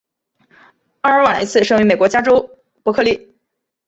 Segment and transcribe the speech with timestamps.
[1.01, 2.49] 阿尔瓦雷茨生于美国加州
[2.81, 3.35] 伯克利。